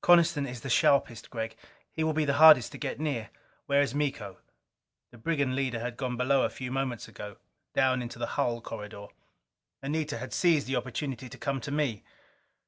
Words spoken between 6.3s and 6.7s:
a